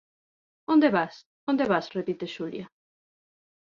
[0.73, 1.15] Onde vas,
[1.49, 1.85] onde vas?
[1.91, 2.65] –repite Xulia.